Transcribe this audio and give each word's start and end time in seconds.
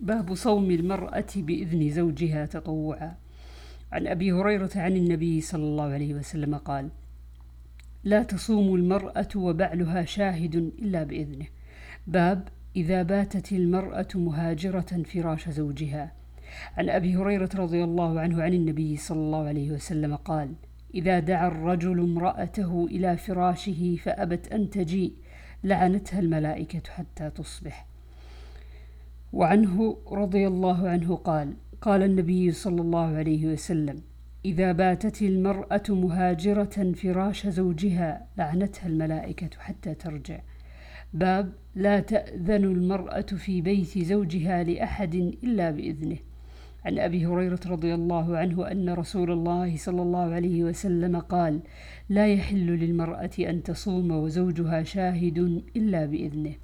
باب 0.00 0.34
صوم 0.34 0.70
المرأة 0.70 1.26
بإذن 1.36 1.90
زوجها 1.90 2.46
تطوعا. 2.46 3.16
عن 3.92 4.06
أبي 4.06 4.32
هريرة 4.32 4.70
عن 4.76 4.96
النبي 4.96 5.40
صلى 5.40 5.62
الله 5.62 5.84
عليه 5.84 6.14
وسلم 6.14 6.54
قال 6.54 6.88
لا 8.04 8.22
تصوم 8.22 8.74
المرأة 8.74 9.28
وبعلها 9.36 10.04
شاهد 10.04 10.54
إلا 10.54 11.04
بإذنه. 11.04 11.46
باب 12.06 12.48
إذا 12.76 13.02
باتت 13.02 13.52
المرأة 13.52 14.08
مهاجرة 14.14 15.02
فراش 15.14 15.48
زوجها. 15.48 16.12
عن 16.76 16.88
أبي 16.88 17.16
هريرة 17.16 17.50
رضي 17.54 17.84
الله 17.84 18.20
عنه 18.20 18.42
عن 18.42 18.54
النبي 18.54 18.96
صلى 18.96 19.18
الله 19.18 19.48
عليه 19.48 19.70
وسلم 19.70 20.16
قال 20.16 20.54
إذا 20.94 21.18
دعا 21.18 21.48
الرجل 21.48 22.00
امرأته 22.00 22.86
إلى 22.90 23.16
فراشه 23.16 23.96
فأبت 23.96 24.52
أن 24.52 24.70
تجيء 24.70 25.12
لعنتها 25.64 26.20
الملائكة 26.20 26.90
حتى 26.90 27.30
تصبح. 27.30 27.89
وعنه 29.32 29.96
رضي 30.12 30.46
الله 30.46 30.88
عنه 30.88 31.16
قال 31.16 31.54
قال 31.80 32.02
النبي 32.02 32.52
صلى 32.52 32.80
الله 32.80 33.16
عليه 33.16 33.46
وسلم 33.46 34.00
إذا 34.44 34.72
باتت 34.72 35.22
المرأة 35.22 35.82
مهاجرة 35.88 36.92
فراش 36.92 37.46
زوجها 37.46 38.26
لعنتها 38.38 38.86
الملائكة 38.86 39.50
حتى 39.58 39.94
ترجع. 39.94 40.40
باب 41.14 41.52
لا 41.74 42.00
تأذن 42.00 42.64
المرأة 42.64 43.20
في 43.20 43.60
بيت 43.60 43.98
زوجها 43.98 44.64
لأحد 44.64 45.14
إلا 45.14 45.70
بإذنه. 45.70 46.16
عن 46.84 46.98
أبي 46.98 47.26
هريرة 47.26 47.60
رضي 47.66 47.94
الله 47.94 48.36
عنه 48.38 48.70
أن 48.70 48.90
رسول 48.90 49.32
الله 49.32 49.76
صلى 49.76 50.02
الله 50.02 50.34
عليه 50.34 50.64
وسلم 50.64 51.16
قال 51.16 51.60
لا 52.08 52.26
يحل 52.26 52.66
للمرأة 52.66 53.30
أن 53.38 53.62
تصوم 53.62 54.10
وزوجها 54.10 54.82
شاهد 54.82 55.62
إلا 55.76 56.06
بإذنه. 56.06 56.54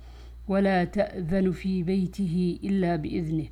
ولا 0.48 0.84
تأذن 0.84 1.52
في 1.52 1.82
بيته 1.82 2.58
إلا 2.64 2.96
بإذنه. 2.96 3.46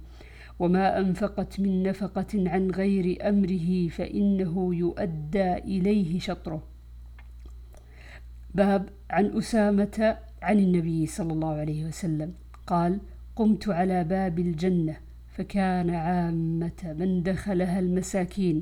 وما 0.58 0.98
أنفقت 0.98 1.60
من 1.60 1.82
نفقة 1.82 2.50
عن 2.50 2.70
غير 2.70 3.28
أمره 3.28 3.88
فإنه 3.88 4.74
يؤدى 4.74 5.52
إليه 5.54 6.18
شطره. 6.18 6.62
باب 8.54 8.88
عن 9.10 9.38
أسامة 9.38 10.16
عن 10.42 10.58
النبي 10.58 11.06
صلى 11.06 11.32
الله 11.32 11.54
عليه 11.54 11.84
وسلم. 11.84 12.32
قال 12.66 13.00
قمت 13.36 13.68
على 13.68 14.04
باب 14.04 14.38
الجنة 14.38 14.96
فكان 15.34 15.90
عامة 15.90 16.94
من 16.98 17.22
دخلها 17.22 17.78
المساكين 17.78 18.60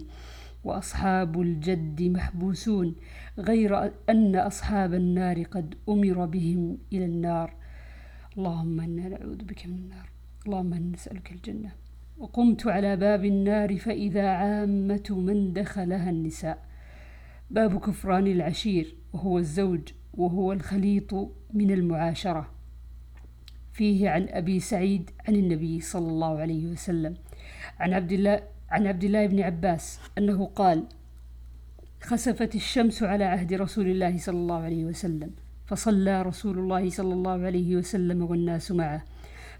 وأصحاب 0.65 1.41
الجد 1.41 2.03
محبوسون 2.03 2.95
غير 3.39 3.91
أن 4.09 4.37
أصحاب 4.37 4.95
النار 4.95 5.43
قد 5.43 5.75
أمر 5.89 6.27
بهم 6.27 6.79
إلى 6.93 7.05
النار 7.05 7.55
اللهم 8.39 8.81
إنا 8.81 9.09
نعوذ 9.09 9.45
بك 9.45 9.67
من 9.67 9.79
النار. 9.79 10.09
اللهم 10.47 10.75
إنا 10.75 10.93
نسألك 10.97 11.33
الجنة. 11.33 11.73
وقمت 12.19 12.67
على 12.67 12.97
باب 12.97 13.25
النار 13.25 13.77
فإذا 13.77 14.29
عامة 14.29 15.09
من 15.11 15.53
دخلها 15.53 16.11
النساء. 16.11 16.59
باب 17.51 17.81
كفران 17.81 18.27
العشير 18.27 18.95
وهو 19.13 19.39
الزوج 19.39 19.81
وهو 20.15 20.53
الخليط 20.53 21.15
من 21.53 21.71
المعاشرة. 21.71 22.51
فيه 23.73 24.11
عن 24.11 24.27
أبي 24.29 24.61
سعيد 24.61 25.11
عن 25.29 25.35
النبي 25.35 25.81
صلى 25.81 26.09
الله 26.09 26.39
عليه 26.39 26.67
وسلم. 26.67 27.15
عن 27.79 27.93
عبد 27.93 28.13
الله 28.13 28.43
عن 28.71 28.87
عبد 28.87 29.05
الله 29.05 29.27
بن 29.27 29.41
عباس 29.41 30.01
أنه 30.19 30.47
قال 30.47 30.85
خسفت 32.01 32.55
الشمس 32.55 33.03
على 33.03 33.25
عهد 33.25 33.53
رسول 33.53 33.87
الله 33.87 34.19
صلى 34.19 34.37
الله 34.37 34.61
عليه 34.61 34.85
وسلم. 34.85 35.31
فصلى 35.73 36.23
رسول 36.23 36.59
الله 36.59 36.91
صلى 36.91 37.15
الله 37.15 37.47
عليه 37.47 37.77
وسلم 37.77 38.23
والناس 38.23 38.73
معه 38.73 39.05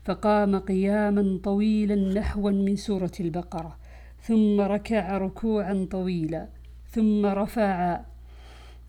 فقام 0.05 0.59
قياما 0.59 1.41
طويلا 1.45 2.21
نحوا 2.21 2.51
من 2.51 2.77
سورة 2.77 3.13
البقرة 3.21 3.77
ثم 4.23 4.61
ركع 4.61 5.19
ركوعا 5.19 5.87
طويلا 5.91 6.49
ثم 6.91 7.27
رفع 7.27 8.01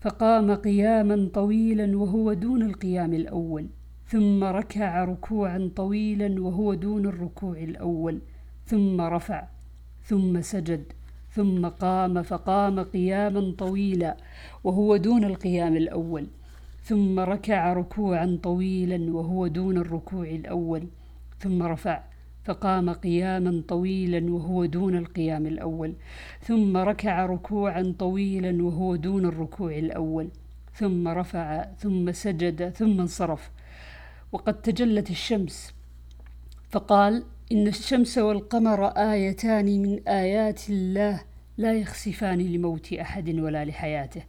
فقام 0.00 0.54
قياما 0.54 1.28
طويلا 1.34 1.98
وهو 1.98 2.32
دون 2.32 2.62
القيام 2.62 3.14
الأول 3.14 3.66
ثم 4.08 4.44
ركع 4.44 5.04
ركوعا 5.04 5.70
طويلا 5.76 6.42
وهو 6.42 6.74
دون 6.74 7.06
الركوع 7.06 7.56
الأول 7.56 8.18
ثم 8.66 9.00
رفع 9.00 9.44
ثم 10.04 10.40
سجد 10.40 10.84
ثم 11.32 11.66
قام 11.66 12.22
فقام 12.22 12.80
قياما 12.80 13.54
طويلا 13.58 14.16
وهو 14.64 14.96
دون 14.96 15.24
القيام 15.24 15.76
الأول. 15.76 16.26
ثم 16.84 17.20
ركع 17.20 17.72
ركوعا 17.72 18.38
طويلا 18.42 19.12
وهو 19.12 19.46
دون 19.46 19.78
الركوع 19.78 20.24
الأول. 20.26 20.88
ثم 21.38 21.62
رفع 21.62 22.02
فقام 22.44 22.90
قياما 22.90 23.62
طويلا 23.68 24.32
وهو 24.32 24.64
دون 24.64 24.96
القيام 24.98 25.46
الأول. 25.46 25.94
ثم 26.42 26.76
ركع 26.76 27.26
ركوعا 27.26 27.94
طويلا 27.98 28.64
وهو 28.64 28.96
دون 28.96 29.26
الركوع 29.26 29.78
الأول. 29.78 30.28
ثم 30.74 31.08
رفع 31.08 31.64
ثم 31.78 32.12
سجد 32.12 32.68
ثم 32.70 33.00
انصرف. 33.00 33.50
وقد 34.32 34.62
تجلت 34.62 35.10
الشمس. 35.10 35.74
فقال 36.70 37.24
إن 37.52 37.66
الشمس 37.66 38.18
والقمر 38.18 38.86
آيتان 38.86 39.82
من 39.82 40.08
آيات 40.08 40.70
الله 40.70 41.20
لا 41.58 41.72
يخسفان 41.72 42.38
لموت 42.38 42.92
أحد 42.92 43.38
ولا 43.38 43.64
لحياته. 43.64 44.22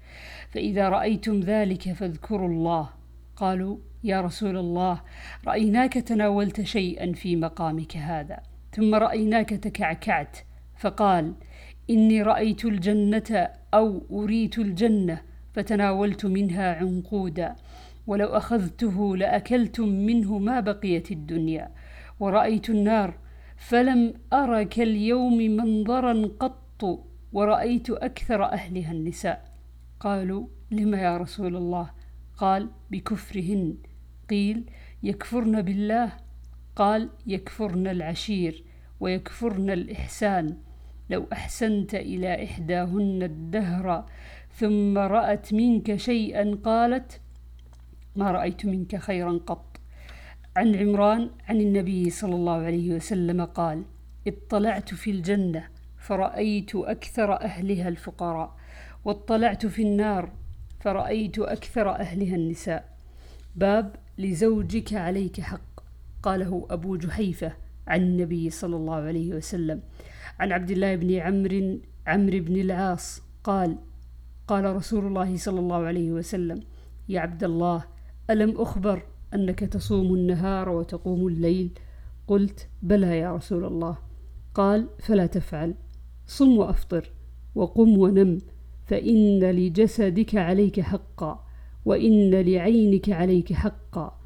فإذا 0.50 0.90
رأيتم 0.90 1.40
ذلك 1.40 1.94
فاذكروا 1.94 2.48
الله. 2.48 2.90
قالوا 3.36 3.78
يا 4.04 4.22
رسول 4.22 4.58
الله 4.58 5.02
رأيناك 5.48 5.94
تناولت 5.94 6.62
شيئا 6.62 7.14
في 7.14 7.36
مقامك 7.36 7.98
هذا 7.98 8.40
ثم 8.72 8.96
رأيناك 8.96 9.50
تكعكعت. 9.50 10.38
فقال 10.78 11.34
إني 11.90 12.22
رأيت 12.22 12.66
الجنة 12.66 13.50
أو 13.74 14.02
أريت 14.12 14.60
الجنة 14.60 15.22
فتناولت 15.54 16.26
منها 16.26 16.76
عنقودا. 16.76 17.56
ولو 18.08 18.28
أخذته 18.28 19.18
لأكلتم 19.18 19.90
منه 19.90 20.38
ما 20.38 20.60
بقيت 20.60 21.12
الدنيا. 21.12 21.72
ورأيت 22.20 22.70
النار 22.70 23.14
فلم 23.58 24.14
أر 24.34 24.64
كاليوم 24.64 25.38
منظرا 25.38 26.30
قط. 26.40 26.62
ورأيت 27.36 27.90
أكثر 27.90 28.44
أهلها 28.44 28.92
النساء. 28.92 29.54
قالوا 30.00 30.48
لم 30.72 30.96
يا 30.96 31.18
رسول 31.18 31.56
الله؟ 31.56 31.92
قال 32.38 32.70
بكفرهن. 32.92 33.78
قيل 34.30 34.70
يكفرن 35.04 35.62
بالله؟ 35.62 36.12
قال 36.76 37.10
يكفرن 37.28 37.88
العشير 37.88 38.64
ويكفرن 39.00 39.70
الإحسان. 39.70 40.58
لو 41.10 41.26
أحسنت 41.34 41.96
إلى 41.96 42.44
إحداهن 42.44 43.24
الدهر 43.24 44.06
ثم 44.52 44.98
رأت 44.98 45.54
منك 45.54 45.96
شيئا 45.96 46.58
قالت 46.64 47.22
ما 48.16 48.32
رأيت 48.32 48.66
منك 48.66 48.96
خيرا 48.96 49.40
قط. 49.46 49.78
عن 50.58 50.76
عمران 50.76 51.30
عن 51.50 51.62
النبي 51.62 52.10
صلى 52.10 52.36
الله 52.36 52.58
عليه 52.58 52.96
وسلم 52.96 53.46
قال 53.46 53.84
اطلعت 54.28 54.94
في 54.94 55.12
الجنة. 55.12 55.75
فرأيت 56.08 56.76
أكثر 56.76 57.42
أهلها 57.42 57.88
الفقراء 57.88 58.56
واطلعت 59.06 59.66
في 59.66 59.82
النار 59.82 60.32
فرأيت 60.80 61.40
أكثر 61.40 61.90
أهلها 61.90 62.36
النساء. 62.36 62.98
باب 63.56 63.96
لزوجك 64.18 64.94
عليك 64.94 65.42
حق. 65.42 65.84
قاله 66.24 66.68
أبو 66.70 66.96
جحيفة 66.96 67.54
عن 67.88 68.02
النبي 68.02 68.50
صلى 68.50 68.76
الله 68.76 68.96
عليه 68.96 69.34
وسلم. 69.34 69.82
عن 70.40 70.52
عبد 70.52 70.72
الله 70.72 70.96
بن 70.96 71.14
عمرو 71.14 71.80
عمرو 72.08 72.40
بن 72.40 72.56
العاص 72.62 73.22
قال 73.44 73.78
قال 74.48 74.76
رسول 74.76 75.06
الله 75.06 75.38
صلى 75.38 75.60
الله 75.60 75.86
عليه 75.86 76.12
وسلم 76.12 76.60
يا 77.10 77.20
عبد 77.20 77.44
الله 77.44 77.84
ألم 78.30 78.62
أخبر 78.62 79.04
أنك 79.34 79.60
تصوم 79.60 80.16
النهار 80.16 80.70
وتقوم 80.70 81.28
الليل؟ 81.28 81.70
قلت 82.28 82.68
بلى 82.82 83.20
يا 83.20 83.36
رسول 83.36 83.66
الله. 83.66 83.98
قال 84.54 84.88
فلا 85.00 85.26
تفعل. 85.26 85.74
صم 86.28 86.58
وأفطر 86.58 87.12
وقم 87.56 87.98
ونم 87.98 88.42
فإن 88.86 89.40
لجسدك 89.40 90.36
عليك 90.36 90.80
حقا 90.80 91.46
وإن 91.86 92.32
لعينك 92.32 93.10
عليك 93.10 93.54
حقا 93.54 94.20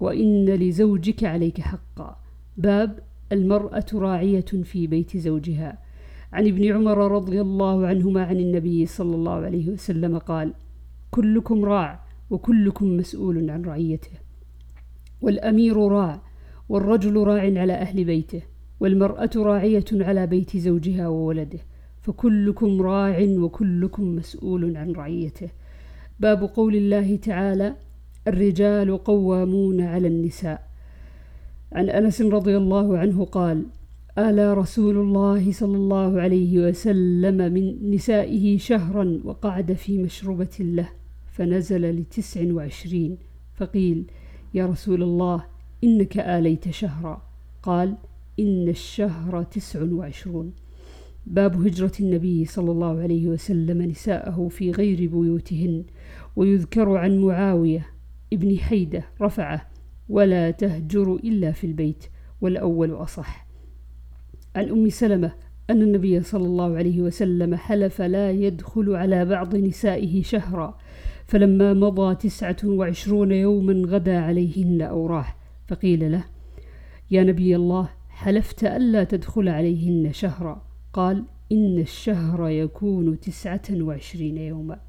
وإن 0.00 0.44
لزوجك 0.44 1.24
عليك 1.24 1.60
حقا. 1.60 2.16
باب 2.56 2.98
المرأة 3.32 3.86
راعية 3.94 4.40
في 4.40 4.86
بيت 4.86 5.16
زوجها. 5.16 5.78
عن 6.32 6.46
ابن 6.46 6.72
عمر 6.72 7.12
رضي 7.12 7.40
الله 7.40 7.86
عنهما 7.86 8.24
عن 8.24 8.36
النبي 8.36 8.86
صلى 8.86 9.14
الله 9.14 9.32
عليه 9.32 9.70
وسلم 9.70 10.18
قال 10.18 10.54
كلكم 11.10 11.64
راع 11.64 12.04
وكلكم 12.30 12.96
مسؤول 12.96 13.50
عن 13.50 13.64
رعيته 13.64 14.10
والأمير 15.20 15.76
راع 15.76 16.22
والرجل 16.68 17.16
راع 17.16 17.42
على 17.42 17.72
أهل 17.72 18.04
بيته 18.04 18.42
والمرأة 18.80 19.30
راعية 19.36 19.84
على 19.92 20.26
بيت 20.26 20.56
زوجها 20.56 21.08
وولده 21.08 21.58
فكلكم 22.02 22.82
راع 22.82 23.20
وكلكم 23.20 24.16
مسؤول 24.16 24.76
عن 24.76 24.92
رعيته. 24.92 25.48
باب 26.20 26.42
قول 26.42 26.76
الله 26.76 27.16
تعالى 27.16 27.74
الرجال 28.28 29.04
قوامون 29.04 29.80
على 29.80 30.08
النساء. 30.08 30.68
عن 31.72 31.90
أنس 31.90 32.22
رضي 32.22 32.56
الله 32.56 32.98
عنه 32.98 33.24
قال 33.24 33.66
آلى 34.18 34.54
رسول 34.54 34.96
الله 34.96 35.52
صلى 35.52 35.76
الله 35.76 36.20
عليه 36.20 36.68
وسلم 36.68 37.52
من 37.52 37.90
نسائه 37.90 38.58
شهرا 38.58 39.20
وقعد 39.24 39.72
في 39.72 39.98
مشروبة 39.98 40.56
له 40.60 40.88
فنزل 41.32 42.00
لتسع 42.00 42.52
وعشرين 42.52 43.18
فقيل 43.54 44.10
يا 44.54 44.66
رسول 44.66 45.02
الله 45.02 45.44
إنك 45.84 46.18
آليت 46.18 46.70
شهرا. 46.70 47.22
قال 47.62 47.96
إن 48.40 48.68
الشهر 48.68 49.42
تسع 49.42 49.82
وعشرون. 49.82 50.52
باب 51.26 51.66
هجرة 51.66 51.92
النبي 52.00 52.44
صلى 52.44 52.70
الله 52.70 53.00
عليه 53.00 53.28
وسلم 53.28 53.82
نساءه 53.82 54.48
في 54.50 54.70
غير 54.70 54.96
بيوتهن 54.96 55.84
ويذكر 56.36 56.96
عن 56.96 57.18
معاوية 57.18 57.86
ابن 58.32 58.58
حيدة 58.58 59.04
رفعه 59.20 59.68
ولا 60.08 60.50
تهجر 60.50 61.14
إلا 61.14 61.52
في 61.52 61.66
البيت 61.66 62.04
والأول 62.40 62.92
أصح. 62.92 63.46
عن 64.56 64.68
أم 64.68 64.88
سلمة 64.88 65.32
أن 65.70 65.82
النبي 65.82 66.22
صلى 66.22 66.44
الله 66.44 66.76
عليه 66.76 67.00
وسلم 67.00 67.54
حلف 67.54 68.02
لا 68.02 68.30
يدخل 68.30 68.96
على 68.96 69.24
بعض 69.24 69.56
نسائه 69.56 70.22
شهرا 70.22 70.78
فلما 71.26 71.74
مضى 71.74 72.14
تسعة 72.14 72.56
وعشرون 72.64 73.32
يوما 73.32 73.72
غدا 73.88 74.18
عليهن 74.18 74.82
أو 74.82 75.06
راح. 75.06 75.36
فقيل 75.68 76.12
له 76.12 76.24
يا 77.10 77.22
نبي 77.22 77.56
الله 77.56 77.88
حلفت 78.16 78.64
ألا 78.64 79.04
تدخل 79.04 79.48
عليهن 79.48 80.12
شهرا. 80.12 80.66
قال 80.92 81.24
إن 81.52 81.78
الشهر 81.78 82.48
يكون 82.48 83.20
تسعة 83.20 83.62
وعشرين 83.70 84.36
يوما. 84.36 84.80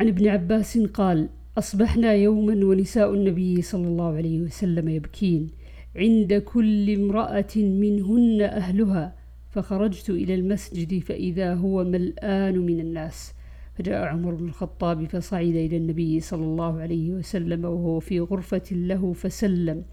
عن 0.00 0.08
ابن 0.08 0.28
عباس 0.28 0.78
قال 0.78 1.28
أصبحنا 1.58 2.12
يوما 2.12 2.66
ونساء 2.66 3.14
النبي 3.14 3.62
صلى 3.62 3.86
الله 3.86 4.16
عليه 4.16 4.40
وسلم 4.40 4.88
يبكين 4.88 5.50
عند 5.96 6.34
كل 6.34 6.94
امرأة 6.94 7.56
منهن 7.56 8.42
أهلها. 8.42 9.16
فخرجت 9.50 10.10
إلى 10.10 10.34
المسجد 10.34 10.98
فإذا 10.98 11.54
هو 11.54 11.84
ملآن 11.84 12.58
من 12.58 12.80
الناس. 12.80 13.32
فجاء 13.78 14.04
عمر 14.04 14.34
بن 14.34 14.48
الخطاب 14.48 15.04
فصعد 15.04 15.54
إلى 15.54 15.76
النبي 15.76 16.20
صلى 16.20 16.44
الله 16.44 16.80
عليه 16.80 17.10
وسلم 17.10 17.64
وهو 17.64 18.00
في 18.00 18.20
غرفة 18.20 18.62
له 18.72 19.12
فسلم 19.12 19.84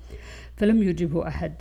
فلم 0.55 0.83
يجبه 0.83 1.27
أحد. 1.27 1.53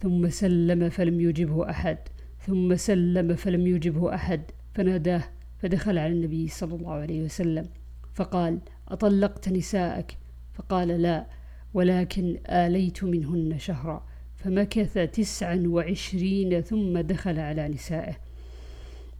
ثم 0.00 0.28
سلم 0.28 0.88
فلم 0.88 1.20
يجبه 1.20 1.70
أحد. 1.70 1.98
ثم 2.46 2.76
سلم 2.76 3.34
فلم 3.34 3.66
يجبه 3.66 4.14
أحد. 4.14 4.42
فناداه 4.74 5.22
فدخل 5.58 5.98
على 5.98 6.12
النبي 6.12 6.48
صلى 6.48 6.74
الله 6.74 6.92
عليه 6.92 7.22
وسلم 7.22 7.68
فقال 8.14 8.58
أطلقت 8.88 9.48
نساءك؟ 9.48 10.16
فقال 10.54 10.88
لا 10.88 11.26
ولكن 11.74 12.38
آليت 12.46 13.04
منهن 13.04 13.58
شهرا. 13.58 14.06
فمكث 14.36 14.98
تسعا 14.98 15.62
وعشرين 15.66 16.60
ثم 16.60 16.98
دخل 16.98 17.38
على 17.38 17.68
نسائه. 17.68 18.16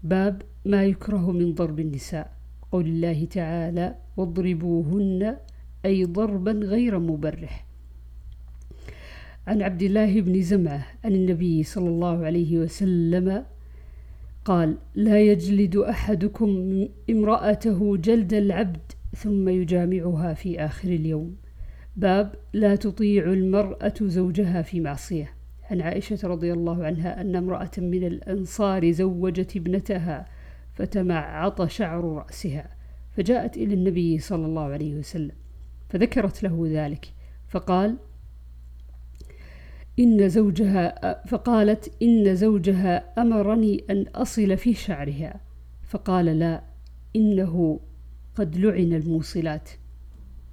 باب 0.02 0.42
ما 0.64 0.84
يكره 0.84 1.32
من 1.32 1.54
ضرب 1.54 1.80
النساء. 1.80 2.39
قول 2.72 2.86
الله 2.86 3.24
تعالى 3.24 3.94
واضربوهن 4.16 5.36
أي 5.84 6.04
ضربا 6.04 6.52
غير 6.52 6.98
مبرح. 6.98 7.66
عن 9.46 9.62
عبد 9.62 9.82
الله 9.82 10.20
بن 10.20 10.42
زمعة 10.42 10.86
عن 11.04 11.12
النبي 11.12 11.62
صلى 11.62 11.88
الله 11.88 12.24
عليه 12.24 12.58
وسلم 12.58 13.44
قال 14.44 14.76
لا 14.94 15.20
يجلد 15.20 15.76
أحدكم 15.76 16.88
امرأته 17.10 17.96
جلد 17.96 18.32
العبد 18.32 18.92
ثم 19.16 19.48
يجامعها 19.48 20.34
في 20.34 20.60
آخر 20.64 20.88
اليوم. 20.88 21.36
باب 21.96 22.34
لا 22.52 22.76
تطيع 22.76 23.24
المرأة 23.24 23.94
زوجها 24.02 24.62
في 24.62 24.80
معصية. 24.80 25.32
عن 25.70 25.80
عائشة 25.80 26.28
رضي 26.28 26.52
الله 26.52 26.84
عنها 26.84 27.20
أن 27.20 27.36
امرأة 27.36 27.70
من 27.78 28.04
الأنصار 28.04 28.90
زوجت 28.90 29.56
ابنتها 29.56 30.26
فتمعط 30.80 31.62
شعر 31.62 32.04
رأسها 32.04 32.76
فجاءت 33.16 33.56
إلى 33.56 33.74
النبي 33.74 34.18
صلى 34.18 34.46
الله 34.46 34.62
عليه 34.62 34.94
وسلم 34.94 35.34
فذكرت 35.88 36.42
له 36.42 36.64
ذلك 36.68 37.12
فقال 37.48 37.96
إن 39.98 40.28
زوجها 40.28 41.24
فقالت 41.26 42.02
إن 42.02 42.34
زوجها 42.34 43.22
أمرني 43.22 43.84
أن 43.90 44.06
أصل 44.14 44.56
في 44.56 44.74
شعرها. 44.74 45.40
فقال 45.82 46.26
لا 46.26 46.62
إنه 47.16 47.80
قد 48.34 48.56
لعن 48.56 48.92
الموصلات. 48.92 49.70